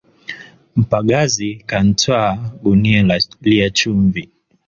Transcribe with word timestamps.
Mpagazi 0.81 1.49
kantwaa 1.69 2.35
guniya 2.61 3.19
lya 3.41 3.67
chumvi 3.77 4.23